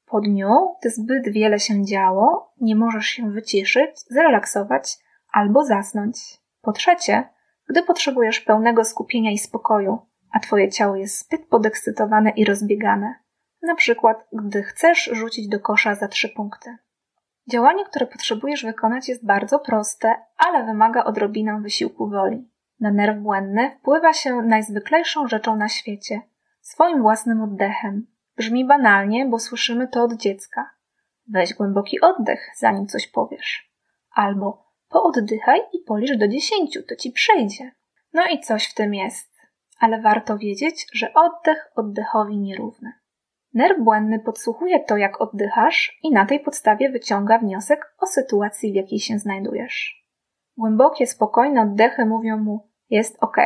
po 0.06 0.20
dniu, 0.20 0.76
gdy 0.80 0.90
zbyt 0.90 1.32
wiele 1.32 1.61
się 1.61 1.84
działo, 1.84 2.52
nie 2.61 2.76
możesz 2.76 3.06
się 3.06 3.30
wyciszyć, 3.30 3.90
zrelaksować 4.11 4.99
albo 5.32 5.64
zasnąć. 5.64 6.43
Po 6.64 6.73
trzecie, 6.73 7.28
gdy 7.68 7.83
potrzebujesz 7.83 8.40
pełnego 8.40 8.85
skupienia 8.85 9.30
i 9.30 9.38
spokoju, 9.38 9.99
a 10.33 10.40
twoje 10.40 10.71
ciało 10.71 10.97
jest 10.97 11.26
zbyt 11.26 11.49
podekscytowane 11.49 12.30
i 12.30 12.44
rozbiegane. 12.44 13.14
Na 13.62 13.75
przykład, 13.75 14.26
gdy 14.33 14.62
chcesz 14.62 15.11
rzucić 15.12 15.49
do 15.49 15.61
kosza 15.61 15.94
za 15.94 16.09
trzy 16.09 16.28
punkty. 16.28 16.76
Działanie, 17.50 17.85
które 17.85 18.06
potrzebujesz 18.06 18.64
wykonać 18.64 19.09
jest 19.09 19.26
bardzo 19.26 19.59
proste, 19.59 20.14
ale 20.37 20.64
wymaga 20.64 21.04
odrobinę 21.04 21.61
wysiłku 21.62 22.09
woli. 22.09 22.50
Na 22.80 22.90
nerw 22.90 23.18
błędny 23.18 23.71
wpływa 23.80 24.12
się 24.12 24.42
najzwyklejszą 24.42 25.28
rzeczą 25.28 25.56
na 25.56 25.68
świecie 25.68 26.21
swoim 26.61 27.02
własnym 27.02 27.42
oddechem. 27.42 28.06
Brzmi 28.37 28.64
banalnie, 28.64 29.26
bo 29.26 29.38
słyszymy 29.38 29.88
to 29.88 30.02
od 30.02 30.12
dziecka. 30.12 30.71
Weź 31.28 31.54
głęboki 31.54 32.00
oddech, 32.00 32.50
zanim 32.56 32.87
coś 32.87 33.06
powiesz. 33.06 33.73
Albo 34.14 34.63
pooddychaj 34.88 35.60
i 35.72 35.78
policz 35.86 36.18
do 36.18 36.28
dziesięciu, 36.28 36.82
to 36.88 36.96
ci 36.96 37.12
przejdzie. 37.12 37.72
No 38.12 38.26
i 38.26 38.40
coś 38.40 38.70
w 38.70 38.74
tym 38.74 38.94
jest. 38.94 39.34
Ale 39.80 40.00
warto 40.00 40.38
wiedzieć, 40.38 40.86
że 40.92 41.14
oddech 41.14 41.70
oddechowi 41.76 42.38
nierówny. 42.38 42.92
Nerw 43.54 43.80
błędny 43.80 44.18
podsłuchuje 44.18 44.80
to, 44.80 44.96
jak 44.96 45.20
oddychasz 45.20 45.98
i 46.02 46.10
na 46.10 46.26
tej 46.26 46.40
podstawie 46.40 46.90
wyciąga 46.90 47.38
wniosek 47.38 47.94
o 47.98 48.06
sytuacji, 48.06 48.72
w 48.72 48.74
jakiej 48.74 48.98
się 48.98 49.18
znajdujesz. 49.18 50.04
Głębokie, 50.56 51.06
spokojne 51.06 51.62
oddechy 51.62 52.06
mówią 52.06 52.38
mu, 52.38 52.68
jest 52.90 53.16
ok, 53.20 53.36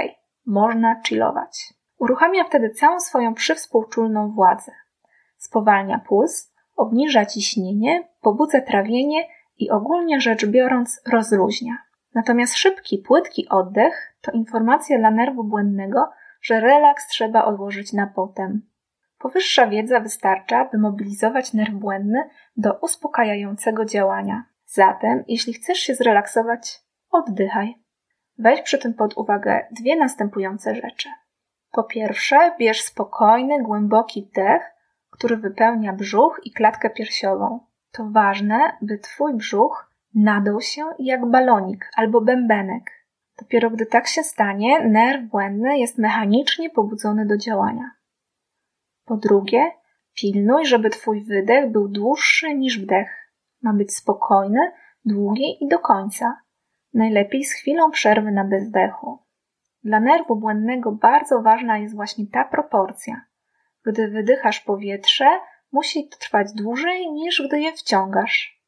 można 0.47 1.03
chillować. 1.07 1.75
Uruchamia 1.99 2.45
wtedy 2.45 2.71
całą 2.71 3.01
swoją 3.01 3.35
przywspółczulną 3.35 4.33
władzę. 4.33 4.73
Spowalnia 5.37 5.99
puls, 6.09 6.53
obniża 6.77 7.27
ciśnienie, 7.27 8.09
pobudza 8.21 8.61
trawienie 8.61 9.27
i 9.59 9.71
ogólnie 9.71 10.21
rzecz 10.21 10.47
biorąc 10.47 11.01
rozluźnia. 11.13 11.79
Natomiast 12.15 12.57
szybki, 12.57 12.99
płytki 12.99 13.49
oddech 13.49 14.17
to 14.21 14.33
informacja 14.33 14.99
dla 14.99 15.11
nerwu 15.11 15.45
błędnego, 15.45 16.11
że 16.43 16.61
relaks 16.61 17.09
trzeba 17.09 17.45
odłożyć 17.45 17.93
na 17.93 18.07
potem. 18.07 18.63
Powyższa 19.19 19.67
wiedza 19.67 20.01
wystarcza, 20.01 20.65
by 20.65 20.79
mobilizować 20.79 21.53
nerw 21.53 21.75
błędny 21.75 22.31
do 22.57 22.75
uspokajającego 22.75 23.85
działania. 23.85 24.45
Zatem, 24.67 25.25
jeśli 25.29 25.53
chcesz 25.53 25.79
się 25.79 25.95
zrelaksować, 25.95 26.81
oddychaj. 27.11 27.75
Weź 28.39 28.63
przy 28.63 28.79
tym 28.79 28.95
pod 28.95 29.17
uwagę 29.17 29.67
dwie 29.71 29.97
następujące 29.97 30.75
rzeczy. 30.75 31.09
Po 31.73 31.85
pierwsze, 31.85 32.53
bierz 32.59 32.83
spokojny, 32.83 33.63
głęboki 33.63 34.23
wdech, 34.23 34.63
który 35.11 35.37
wypełnia 35.37 35.93
brzuch 35.93 36.41
i 36.45 36.53
klatkę 36.53 36.91
piersiową. 36.91 37.68
To 37.99 38.11
ważne, 38.11 38.77
by 38.83 38.99
twój 38.99 39.35
brzuch 39.35 39.91
nadał 40.15 40.61
się 40.61 40.83
jak 40.99 41.31
balonik 41.31 41.91
albo 41.97 42.21
bębenek. 42.21 42.91
Dopiero 43.39 43.71
gdy 43.71 43.87
tak 43.87 44.07
się 44.07 44.23
stanie, 44.23 44.89
nerw 44.89 45.25
błędny 45.31 45.79
jest 45.79 45.99
mechanicznie 45.99 46.71
pobudzony 46.71 47.27
do 47.27 47.37
działania. 47.37 47.91
Po 49.05 49.17
drugie, 49.17 49.71
pilnuj, 50.15 50.67
żeby 50.67 50.91
twój 50.91 51.25
wydech 51.25 51.71
był 51.73 51.89
dłuższy 51.89 52.55
niż 52.55 52.79
wdech. 52.79 53.33
Ma 53.63 53.73
być 53.73 53.95
spokojny, 53.95 54.73
długi 55.05 55.65
i 55.65 55.69
do 55.69 55.79
końca. 55.79 56.41
Najlepiej 56.95 57.45
z 57.45 57.53
chwilą 57.53 57.91
przerwy 57.91 58.33
na 58.33 58.45
bezdechu. 58.45 59.19
Dla 59.85 60.01
nerwu 60.01 60.37
błędnego 60.37 60.93
bardzo 60.93 61.43
ważna 61.43 61.79
jest 61.79 61.95
właśnie 61.95 62.25
ta 62.33 62.45
proporcja. 62.45 63.21
Gdy 63.85 64.09
wydychasz 64.09 64.61
powietrze, 64.61 65.41
musi 65.73 66.09
trwać 66.09 66.53
dłużej 66.53 67.13
niż 67.13 67.43
gdy 67.49 67.61
je 67.61 67.73
wciągasz. 67.73 68.63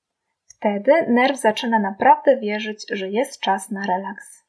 Wtedy 0.46 0.92
nerw 1.08 1.40
zaczyna 1.40 1.78
naprawdę 1.78 2.36
wierzyć, 2.36 2.86
że 2.92 3.10
jest 3.10 3.40
czas 3.40 3.70
na 3.70 3.86
relaks. 3.86 4.44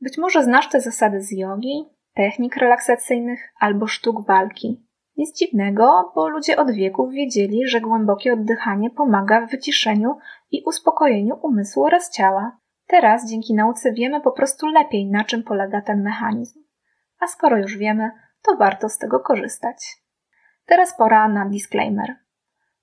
Być 0.00 0.18
może 0.18 0.44
znasz 0.44 0.68
te 0.68 0.80
zasady 0.80 1.20
z 1.22 1.30
jogi, 1.32 1.84
technik 2.14 2.56
relaksacyjnych 2.56 3.52
albo 3.60 3.86
sztuk 3.86 4.26
walki. 4.26 4.86
Nic 5.16 5.38
dziwnego, 5.38 6.12
bo 6.14 6.28
ludzie 6.28 6.56
od 6.56 6.70
wieków 6.70 7.12
wiedzieli, 7.12 7.68
że 7.68 7.80
głębokie 7.80 8.32
oddychanie 8.32 8.90
pomaga 8.90 9.46
w 9.46 9.50
wyciszeniu 9.50 10.18
i 10.50 10.62
uspokojeniu 10.66 11.38
umysłu 11.42 11.84
oraz 11.84 12.10
ciała. 12.10 12.58
Teraz 12.86 13.30
dzięki 13.30 13.54
nauce 13.54 13.92
wiemy 13.92 14.20
po 14.20 14.32
prostu 14.32 14.66
lepiej, 14.66 15.06
na 15.10 15.24
czym 15.24 15.42
polega 15.42 15.80
ten 15.80 16.02
mechanizm. 16.02 16.60
A 17.20 17.26
skoro 17.26 17.58
już 17.58 17.76
wiemy, 17.76 18.10
to 18.42 18.56
warto 18.56 18.88
z 18.88 18.98
tego 18.98 19.20
korzystać. 19.20 20.05
Teraz 20.66 20.96
pora 20.96 21.28
na 21.28 21.46
disclaimer. 21.46 22.16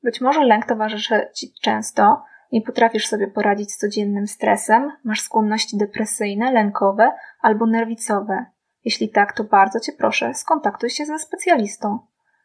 Być 0.04 0.22
może 0.22 0.44
lęk 0.44 0.66
towarzyszy 0.66 1.28
Ci 1.36 1.54
często, 1.62 2.24
nie 2.52 2.62
potrafisz 2.62 3.08
sobie 3.08 3.28
poradzić 3.28 3.72
z 3.72 3.78
codziennym 3.78 4.28
stresem, 4.28 4.92
masz 5.04 5.22
skłonności 5.22 5.78
depresyjne, 5.78 6.52
lękowe 6.52 7.12
albo 7.42 7.66
nerwicowe. 7.66 8.46
Jeśli 8.86 9.10
tak, 9.10 9.34
to 9.34 9.44
bardzo 9.44 9.80
Cię 9.80 9.92
proszę, 9.92 10.34
skontaktuj 10.34 10.90
się 10.90 11.06
ze 11.06 11.20
specjalistą. 11.20 12.00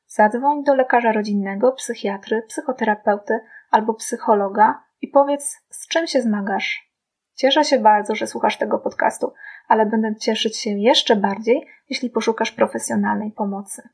Zadzwoń 0.07 0.65
do 0.65 0.75
lekarza 0.75 1.13
rodzinnego, 1.13 1.73
psychiatry, 1.73 2.43
psychoterapeuty 2.49 3.41
albo 3.71 3.95
psychologa 3.95 4.83
i 5.01 5.09
powiedz, 5.09 5.57
z 5.71 5.89
czym 5.89 6.07
się 6.07 6.23
zmagasz. 6.23 6.93
Cieszę 7.35 7.65
się 7.65 7.79
bardzo, 7.79 8.15
że 8.15 8.27
słuchasz 8.27 8.59
tego 8.59 8.79
podcastu, 8.79 9.33
ale 9.69 9.87
będę 9.87 10.17
cieszyć 10.17 10.57
się 10.57 10.71
jeszcze 10.71 11.17
bardziej, 11.17 11.67
jeśli 11.89 12.11
poszukasz 12.11 12.51
profesjonalnej 12.51 13.33
pomocy. 13.33 13.89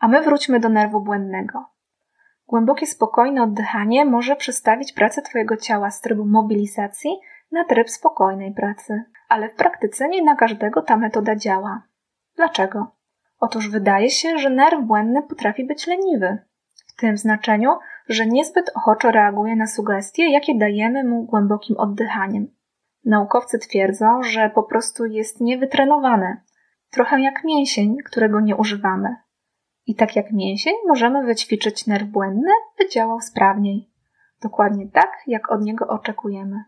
A 0.00 0.08
my 0.08 0.22
wróćmy 0.22 0.60
do 0.60 0.68
nerwu 0.68 1.00
błędnego. 1.00 1.66
Głębokie, 2.46 2.86
spokojne 2.86 3.42
oddychanie 3.42 4.04
może 4.04 4.36
przestawić 4.36 4.92
pracę 4.92 5.22
Twojego 5.22 5.56
ciała 5.56 5.90
z 5.90 6.00
trybu 6.00 6.24
mobilizacji 6.24 7.10
na 7.52 7.64
tryb 7.64 7.90
spokojnej 7.90 8.54
pracy. 8.54 9.04
Ale 9.28 9.48
w 9.48 9.54
praktyce 9.54 10.08
nie 10.08 10.22
na 10.22 10.36
każdego 10.36 10.82
ta 10.82 10.96
metoda 10.96 11.36
działa. 11.36 11.82
Dlaczego? 12.36 12.86
Otóż 13.40 13.70
wydaje 13.70 14.10
się, 14.10 14.38
że 14.38 14.50
nerw 14.50 14.82
błędny 14.82 15.22
potrafi 15.22 15.64
być 15.64 15.86
leniwy. 15.86 16.38
W 16.88 17.00
tym 17.00 17.16
znaczeniu, 17.16 17.78
że 18.08 18.26
niezbyt 18.26 18.70
ochoczo 18.74 19.10
reaguje 19.10 19.56
na 19.56 19.66
sugestie, 19.66 20.30
jakie 20.30 20.58
dajemy 20.58 21.04
mu 21.04 21.22
głębokim 21.22 21.76
oddychaniem. 21.76 22.46
Naukowcy 23.04 23.58
twierdzą, 23.58 24.22
że 24.22 24.50
po 24.50 24.62
prostu 24.62 25.06
jest 25.06 25.40
niewytrenowany, 25.40 26.36
trochę 26.90 27.20
jak 27.20 27.44
mięsień, 27.44 27.96
którego 28.04 28.40
nie 28.40 28.56
używamy. 28.56 29.16
I 29.86 29.94
tak 29.94 30.16
jak 30.16 30.32
mięsień 30.32 30.74
możemy 30.88 31.24
wyćwiczyć 31.26 31.86
nerw 31.86 32.06
błędny, 32.08 32.52
by 32.78 32.88
działał 32.88 33.20
sprawniej. 33.20 33.90
Dokładnie 34.42 34.88
tak, 34.88 35.10
jak 35.26 35.52
od 35.52 35.62
niego 35.62 35.86
oczekujemy. 35.88 36.64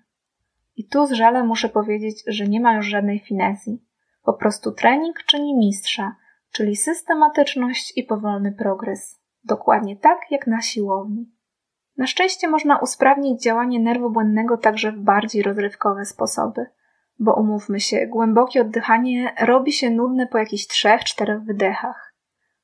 I 0.76 0.88
tu 0.88 1.06
z 1.06 1.12
żalem 1.12 1.46
muszę 1.46 1.68
powiedzieć, 1.68 2.22
że 2.26 2.44
nie 2.48 2.60
ma 2.60 2.74
już 2.74 2.86
żadnej 2.86 3.18
finezji. 3.20 3.84
Po 4.22 4.32
prostu 4.32 4.72
trening 4.72 5.22
czyni 5.22 5.56
mistrza, 5.56 6.16
czyli 6.52 6.76
systematyczność 6.76 7.92
i 7.96 8.02
powolny 8.04 8.52
progres. 8.52 9.20
Dokładnie 9.44 9.96
tak 9.96 10.20
jak 10.30 10.46
na 10.46 10.60
siłowni. 10.60 11.32
Na 11.96 12.06
szczęście 12.06 12.48
można 12.48 12.78
usprawnić 12.78 13.42
działanie 13.42 13.80
nerwu 13.80 14.10
błędnego 14.10 14.56
także 14.56 14.92
w 14.92 15.00
bardziej 15.00 15.42
rozrywkowe 15.42 16.04
sposoby. 16.04 16.66
Bo 17.18 17.34
umówmy 17.34 17.80
się, 17.80 18.06
głębokie 18.06 18.60
oddychanie 18.60 19.34
robi 19.40 19.72
się 19.72 19.90
nudne 19.90 20.26
po 20.26 20.38
jakichś 20.38 20.66
trzech, 20.66 21.04
czterech 21.04 21.42
wydechach. 21.42 22.11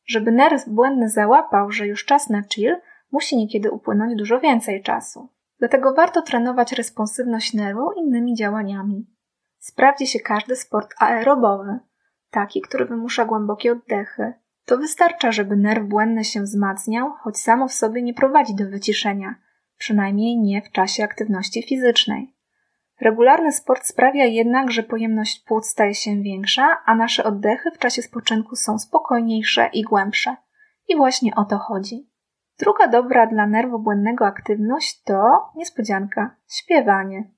Żeby 0.09 0.33
nerw 0.33 0.69
błędny 0.69 1.09
załapał, 1.09 1.71
że 1.71 1.87
już 1.87 2.05
czas 2.05 2.31
na 2.31 2.43
chill, 2.43 2.77
musi 3.13 3.37
niekiedy 3.37 3.71
upłynąć 3.71 4.17
dużo 4.17 4.41
więcej 4.41 4.83
czasu. 4.83 5.29
Dlatego 5.59 5.95
warto 5.95 6.23
trenować 6.23 6.73
responsywność 6.73 7.55
nerwu 7.55 7.93
innymi 7.93 8.35
działaniami. 8.35 9.07
Sprawdzi 9.59 10.07
się 10.07 10.21
każdy 10.21 10.57
sport 10.57 10.95
aerobowy, 10.99 11.79
taki, 12.31 12.61
który 12.61 12.85
wymusza 12.85 13.25
głębokie 13.25 13.73
oddechy. 13.73 14.33
To 14.65 14.79
wystarcza, 14.79 15.33
żeby 15.33 15.57
nerw 15.57 15.85
błędny 15.85 16.25
się 16.25 16.43
wzmacniał, 16.43 17.13
choć 17.13 17.37
samo 17.39 17.69
w 17.69 17.73
sobie 17.73 18.03
nie 18.03 18.15
prowadzi 18.15 18.55
do 18.55 18.65
wyciszenia, 18.71 19.35
przynajmniej 19.79 20.39
nie 20.39 20.63
w 20.63 20.71
czasie 20.71 21.05
aktywności 21.05 21.63
fizycznej. 21.63 22.35
Regularny 23.01 23.53
sport 23.53 23.87
sprawia 23.87 24.25
jednak, 24.25 24.71
że 24.71 24.83
pojemność 24.83 25.45
płuc 25.45 25.67
staje 25.67 25.95
się 25.95 26.23
większa, 26.23 26.77
a 26.85 26.95
nasze 26.95 27.25
oddechy 27.25 27.71
w 27.71 27.79
czasie 27.79 28.03
spoczynku 28.03 28.57
są 28.57 28.79
spokojniejsze 28.79 29.71
i 29.73 29.83
głębsze. 29.83 30.37
I 30.89 30.97
właśnie 30.97 31.35
o 31.35 31.45
to 31.45 31.59
chodzi. 31.59 32.11
Druga 32.59 32.89
dobra 32.89 33.27
dla 33.27 33.47
nerwu 33.47 33.79
błędnego 33.79 34.27
aktywność 34.27 35.03
to 35.03 35.51
niespodzianka 35.57 36.37
śpiewanie. 36.49 37.31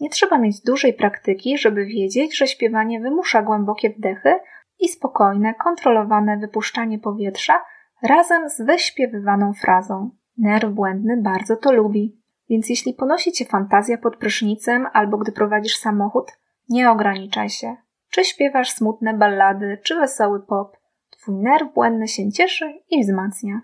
Nie 0.00 0.10
trzeba 0.10 0.38
mieć 0.38 0.60
dużej 0.60 0.94
praktyki, 0.94 1.58
żeby 1.58 1.86
wiedzieć, 1.86 2.38
że 2.38 2.46
śpiewanie 2.46 3.00
wymusza 3.00 3.42
głębokie 3.42 3.90
wdechy 3.90 4.34
i 4.78 4.88
spokojne, 4.88 5.54
kontrolowane 5.54 6.38
wypuszczanie 6.38 6.98
powietrza 6.98 7.64
razem 8.02 8.50
z 8.50 8.60
wyśpiewywaną 8.60 9.52
frazą. 9.52 10.10
Nerw 10.38 10.70
błędny 10.70 11.22
bardzo 11.22 11.56
to 11.56 11.72
lubi. 11.72 12.23
Więc 12.48 12.68
jeśli 12.68 12.94
ponosi 12.94 13.32
cię 13.32 13.44
fantazja 13.44 13.98
pod 13.98 14.16
prysznicem 14.16 14.86
albo 14.92 15.18
gdy 15.18 15.32
prowadzisz 15.32 15.76
samochód, 15.76 16.32
nie 16.68 16.90
ograniczaj 16.90 17.50
się. 17.50 17.76
Czy 18.10 18.24
śpiewasz 18.24 18.70
smutne 18.70 19.14
ballady, 19.14 19.78
czy 19.82 19.94
wesoły 19.94 20.46
pop, 20.46 20.76
twój 21.10 21.34
nerw 21.34 21.74
błędny 21.74 22.08
się 22.08 22.32
cieszy 22.32 22.74
i 22.90 23.02
wzmacnia. 23.02 23.60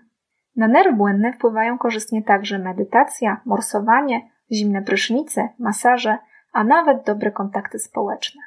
Na 0.55 0.67
nerw 0.67 0.97
błędny 0.97 1.33
wpływają 1.33 1.77
korzystnie 1.77 2.23
także 2.23 2.59
medytacja, 2.59 3.41
morsowanie, 3.45 4.29
zimne 4.51 4.81
prysznice, 4.81 5.49
masaże, 5.59 6.17
a 6.53 6.63
nawet 6.63 7.05
dobre 7.05 7.31
kontakty 7.31 7.79
społeczne. 7.79 8.41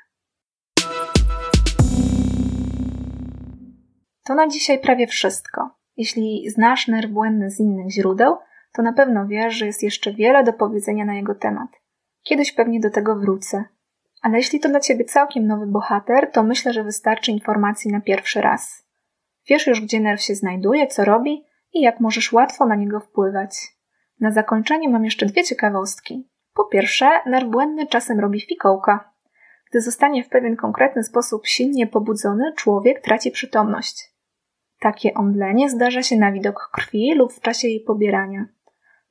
To 4.24 4.34
na 4.34 4.48
dzisiaj 4.48 4.78
prawie 4.78 5.06
wszystko. 5.06 5.70
Jeśli 5.96 6.50
znasz 6.50 6.88
nerw 6.88 7.10
błędny 7.10 7.50
z 7.50 7.60
innych 7.60 7.90
źródeł, 7.90 8.36
to 8.74 8.82
na 8.82 8.92
pewno 8.92 9.26
wiesz, 9.26 9.54
że 9.54 9.66
jest 9.66 9.82
jeszcze 9.82 10.12
wiele 10.12 10.44
do 10.44 10.52
powiedzenia 10.52 11.04
na 11.04 11.14
jego 11.14 11.34
temat. 11.34 11.68
Kiedyś 12.22 12.52
pewnie 12.52 12.80
do 12.80 12.90
tego 12.90 13.16
wrócę. 13.16 13.64
Ale 14.22 14.36
jeśli 14.36 14.60
to 14.60 14.68
dla 14.68 14.80
ciebie 14.80 15.04
całkiem 15.04 15.46
nowy 15.46 15.66
bohater, 15.66 16.30
to 16.32 16.42
myślę, 16.42 16.72
że 16.72 16.84
wystarczy 16.84 17.30
informacji 17.30 17.92
na 17.92 18.00
pierwszy 18.00 18.40
raz. 18.40 18.88
Wiesz 19.48 19.66
już, 19.66 19.80
gdzie 19.80 20.00
nerw 20.00 20.20
się 20.20 20.34
znajduje, 20.34 20.86
co 20.86 21.04
robi 21.04 21.44
i 21.72 21.80
jak 21.80 22.00
możesz 22.00 22.32
łatwo 22.32 22.66
na 22.66 22.74
niego 22.74 23.00
wpływać. 23.00 23.56
Na 24.20 24.30
zakończenie 24.30 24.88
mam 24.88 25.04
jeszcze 25.04 25.26
dwie 25.26 25.44
ciekawostki. 25.44 26.28
Po 26.54 26.64
pierwsze, 26.64 27.10
nerw 27.26 27.48
błędny 27.48 27.86
czasem 27.86 28.20
robi 28.20 28.40
fikołka. 28.40 29.12
Gdy 29.70 29.80
zostanie 29.80 30.24
w 30.24 30.28
pewien 30.28 30.56
konkretny 30.56 31.04
sposób 31.04 31.46
silnie 31.46 31.86
pobudzony, 31.86 32.52
człowiek 32.56 33.00
traci 33.00 33.30
przytomność. 33.30 34.14
Takie 34.80 35.14
omdlenie 35.14 35.70
zdarza 35.70 36.02
się 36.02 36.16
na 36.16 36.32
widok 36.32 36.70
krwi 36.72 37.14
lub 37.14 37.32
w 37.32 37.40
czasie 37.40 37.68
jej 37.68 37.80
pobierania. 37.80 38.46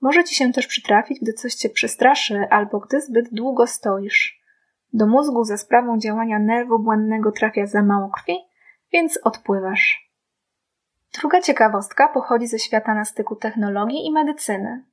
Może 0.04 0.24
ci 0.24 0.36
się 0.36 0.54
też 0.54 0.68
przytrafić, 0.68 1.20
gdy 1.22 1.34
coś 1.34 1.54
cię 1.54 1.70
przestraszy 1.70 2.48
albo 2.50 2.80
gdy 2.80 3.02
zbyt 3.02 3.34
długo 3.34 3.68
stoisz. 3.68 4.42
Do 4.94 5.08
mózgu 5.08 5.44
za 5.44 5.58
sprawą 5.58 6.00
działania 6.00 6.39
nerwu 6.39 6.80
błędnego 6.80 7.32
trafia 7.32 7.66
za 7.66 7.84
mało 7.84 8.10
krwi, 8.10 8.38
więc 8.94 9.20
odpływasz. 9.24 10.12
Druga 11.20 11.42
ciekawostka 11.42 12.08
pochodzi 12.08 12.48
ze 12.48 12.60
świata 12.60 12.94
na 12.94 13.06
styku 13.06 13.36
technologii 13.36 14.06
i 14.06 14.12
medycyny. 14.12 14.86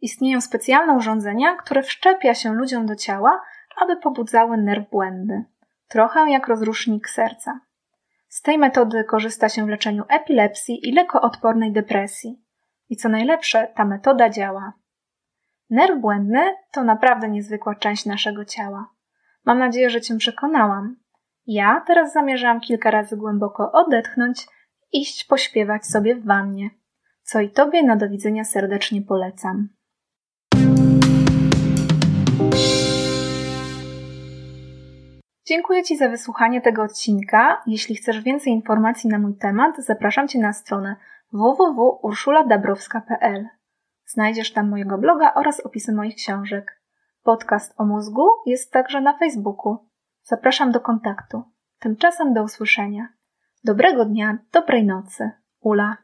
Istnieją 0.00 0.40
specjalne 0.40 0.92
urządzenia, 0.92 1.56
które 1.56 1.82
wszczepia 1.82 2.34
się 2.34 2.54
ludziom 2.54 2.86
do 2.86 2.96
ciała, 2.96 3.42
aby 3.76 3.96
pobudzały 3.96 4.56
nerw 4.56 4.90
błędny. 4.90 5.44
Trochę 5.88 6.30
jak 6.30 6.48
rozrusznik 6.48 7.08
serca. 7.08 7.60
Z 8.28 8.42
tej 8.42 8.58
metody 8.58 9.04
korzysta 9.04 9.48
się 9.48 9.66
w 9.66 9.68
leczeniu 9.68 10.04
epilepsji 10.08 10.88
i 10.88 10.92
lekoodpornej 10.92 11.72
depresji. 11.72 12.49
I 12.90 12.96
co 12.96 13.08
najlepsze, 13.08 13.72
ta 13.74 13.84
metoda 13.84 14.30
działa. 14.30 14.72
Nerw 15.70 16.00
błędny 16.00 16.40
to 16.72 16.84
naprawdę 16.84 17.28
niezwykła 17.28 17.74
część 17.74 18.06
naszego 18.06 18.44
ciała. 18.44 18.90
Mam 19.44 19.58
nadzieję, 19.58 19.90
że 19.90 20.00
Cię 20.00 20.16
przekonałam. 20.16 20.96
Ja 21.46 21.82
teraz 21.86 22.12
zamierzam 22.12 22.60
kilka 22.60 22.90
razy 22.90 23.16
głęboko 23.16 23.72
odetchnąć 23.72 24.46
i 24.92 25.00
iść 25.00 25.24
pośpiewać 25.24 25.86
sobie 25.86 26.14
w 26.14 26.24
wannie. 26.24 26.70
Co 27.22 27.40
i 27.40 27.50
Tobie 27.50 27.82
na 27.82 27.96
do 27.96 28.08
widzenia 28.08 28.44
serdecznie 28.44 29.02
polecam. 29.02 29.68
Dziękuję 35.46 35.82
Ci 35.82 35.96
za 35.96 36.08
wysłuchanie 36.08 36.60
tego 36.60 36.82
odcinka. 36.82 37.62
Jeśli 37.66 37.96
chcesz 37.96 38.20
więcej 38.20 38.52
informacji 38.52 39.10
na 39.10 39.18
mój 39.18 39.34
temat, 39.34 39.76
zapraszam 39.78 40.28
Cię 40.28 40.38
na 40.38 40.52
stronę 40.52 40.96
www.urszuladabrowska.pl. 41.32 43.48
Znajdziesz 44.06 44.52
tam 44.52 44.68
mojego 44.68 44.98
bloga 44.98 45.34
oraz 45.34 45.60
opisy 45.60 45.92
moich 45.92 46.14
książek. 46.14 46.82
Podcast 47.22 47.74
o 47.76 47.84
mózgu 47.84 48.28
jest 48.46 48.72
także 48.72 49.00
na 49.00 49.18
Facebooku. 49.18 49.88
Zapraszam 50.22 50.72
do 50.72 50.80
kontaktu. 50.80 51.42
Tymczasem 51.78 52.34
do 52.34 52.42
usłyszenia. 52.42 53.08
Dobrego 53.64 54.04
dnia, 54.04 54.38
dobrej 54.52 54.86
nocy. 54.86 55.30
Ula. 55.60 55.96